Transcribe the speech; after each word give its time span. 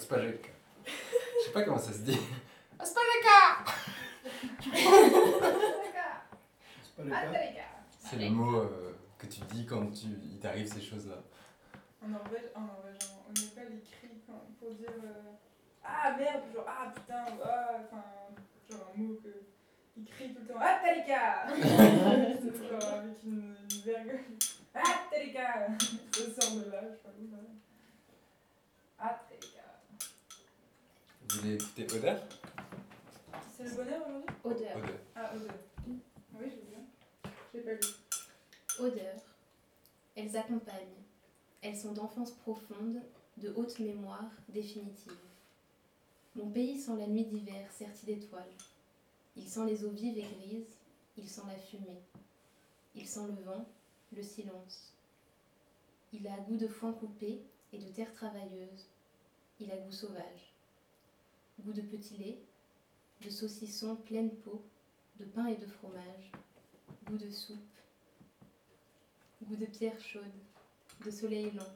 Aspajeka. 0.00 0.48
Je 0.86 1.44
sais 1.44 1.52
pas 1.52 1.62
comment 1.62 1.78
ça 1.78 1.92
se 1.92 1.98
dit. 1.98 2.18
Aspajeka 2.78 3.64
C'est 4.64 4.72
pas 6.96 7.22
le 7.24 7.54
cas. 7.54 7.68
C'est 7.98 8.16
le 8.16 8.30
mot 8.30 8.60
euh, 8.62 8.92
que 9.18 9.26
tu 9.26 9.40
dis 9.52 9.66
quand 9.66 9.90
tu, 9.92 10.06
il 10.24 10.38
t'arrive 10.40 10.66
ces 10.72 10.80
choses-là. 10.80 11.16
En 12.02 12.08
Norvège, 12.08 12.48
en 12.54 12.60
Norvège, 12.62 12.96
en- 13.12 13.28
Népal, 13.38 13.68
ils 13.72 13.82
crient 13.90 14.16
pour 14.58 14.70
dire 14.72 14.88
euh, 15.04 15.32
Ah 15.84 16.16
merde, 16.18 16.44
genre 16.54 16.64
Ah 16.66 16.90
putain, 16.94 17.24
ah, 17.44 17.76
enfin, 17.84 18.02
genre 18.70 18.92
un 18.96 19.00
mot 19.02 19.14
que. 19.22 19.28
Ils 19.98 20.06
crient 20.06 20.32
tout 20.32 20.40
le 20.40 20.54
temps 20.54 20.60
Ah 20.62 20.80
Talika 20.82 21.46
C'est 21.56 22.68
genre 22.68 22.94
avec 22.94 23.22
une, 23.22 23.54
une 23.70 23.80
virgule. 23.84 24.24
Ah 24.74 24.82
Talika 25.10 25.68
Ça 26.10 26.40
sort 26.40 26.56
de 26.56 26.70
là, 26.70 26.80
je 26.84 26.94
sais 26.96 27.02
pas 27.02 27.10
où. 27.20 27.30
là. 27.30 27.38
Ah 28.98 29.20
Talika 29.28 29.60
Vous 31.32 31.42
voulez 31.42 31.54
écouter 31.54 31.86
Odeur 31.94 32.20
C'est 33.56 33.62
le 33.62 33.70
bonheur 33.70 34.02
aujourd'hui? 34.08 34.34
Odeur. 34.42 34.76
Odeur. 34.78 34.98
Ah, 35.14 35.32
Odeur. 35.36 35.54
Oui, 35.86 36.50
je 36.50 36.56
veux 36.56 36.68
bien. 36.68 37.32
Je 37.52 37.58
l'ai 37.58 37.64
pas 37.64 37.72
lu. 37.74 37.80
Odeur. 38.80 39.14
Elles 40.16 40.36
accompagnent. 40.36 41.04
Elles 41.62 41.76
sont 41.76 41.92
d'enfance 41.92 42.32
profonde, 42.32 43.00
de 43.36 43.52
haute 43.54 43.78
mémoire 43.78 44.32
définitive. 44.48 45.12
Mon 46.34 46.50
pays 46.50 46.80
sent 46.80 46.96
la 46.98 47.06
nuit 47.06 47.26
d'hiver 47.26 47.70
sertie 47.70 48.06
d'étoiles. 48.06 48.42
Il 49.36 49.48
sent 49.48 49.66
les 49.66 49.84
eaux 49.84 49.90
vives 49.90 50.18
et 50.18 50.22
grises, 50.22 50.78
il 51.16 51.28
sent 51.28 51.42
la 51.46 51.58
fumée. 51.58 52.02
Il 52.96 53.06
sent 53.06 53.28
le 53.28 53.44
vent, 53.44 53.66
le 54.16 54.22
silence. 54.24 54.94
Il 56.12 56.26
a 56.26 56.36
goût 56.38 56.56
de 56.56 56.66
foin 56.66 56.92
coupé 56.92 57.40
et 57.72 57.78
de 57.78 57.88
terre 57.92 58.12
travailleuse. 58.14 58.88
Il 59.60 59.70
a 59.70 59.76
goût 59.76 59.92
sauvage. 59.92 60.49
Goût 61.64 61.72
de 61.74 61.82
petit 61.82 62.16
lait, 62.16 62.38
de 63.20 63.28
saucisson 63.28 63.94
pleine 63.94 64.34
peau, 64.36 64.64
de 65.18 65.26
pain 65.26 65.46
et 65.46 65.56
de 65.56 65.66
fromage. 65.66 66.32
Goût 67.04 67.18
de 67.18 67.30
soupe, 67.30 67.58
goût 69.42 69.56
de 69.56 69.66
pierre 69.66 70.00
chaude, 70.00 70.22
de 71.04 71.10
soleil 71.10 71.50
lent, 71.50 71.74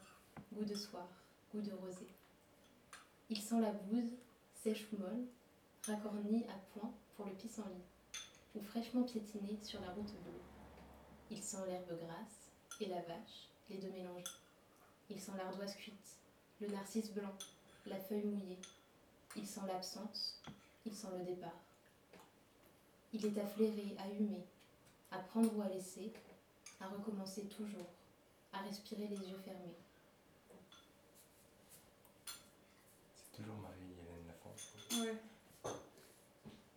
goût 0.54 0.64
de 0.64 0.74
soir, 0.74 1.08
goût 1.52 1.60
de 1.60 1.72
rosée. 1.72 2.08
Il 3.28 3.38
sent 3.38 3.60
la 3.60 3.72
bouse, 3.72 4.10
sèche 4.54 4.86
ou 4.92 4.96
molle, 4.96 5.26
racornie 5.86 6.44
à 6.44 6.56
point 6.72 6.94
pour 7.16 7.26
le 7.26 7.32
pissenlit, 7.32 7.84
ou 8.54 8.62
fraîchement 8.62 9.02
piétinée 9.02 9.58
sur 9.62 9.82
la 9.82 9.90
route 9.90 10.12
bleue. 10.22 10.40
Il 11.30 11.42
sent 11.42 11.66
l'herbe 11.66 11.98
grasse 12.00 12.50
et 12.80 12.86
la 12.86 13.02
vache, 13.02 13.50
les 13.68 13.76
deux 13.76 13.90
mélangés. 13.90 14.24
Il 15.10 15.20
sent 15.20 15.32
l'ardoise 15.36 15.74
cuite, 15.76 16.16
le 16.62 16.68
narcisse 16.68 17.12
blanc, 17.12 17.34
la 17.84 17.98
feuille 17.98 18.24
mouillée. 18.24 18.58
Il 19.36 19.46
sent 19.46 19.60
l'absence, 19.66 20.40
il 20.86 20.94
sent 20.94 21.08
le 21.18 21.24
départ. 21.24 21.60
Il 23.12 23.26
est 23.26 23.38
à 23.38 23.46
flairer, 23.46 23.96
à 23.98 24.08
humer, 24.10 24.44
à 25.10 25.18
prendre 25.18 25.56
ou 25.56 25.62
à 25.62 25.68
laisser, 25.68 26.12
à 26.80 26.88
recommencer 26.88 27.42
toujours, 27.44 27.88
à 28.52 28.58
respirer 28.60 29.08
les 29.08 29.16
yeux 29.16 29.38
fermés. 29.44 29.74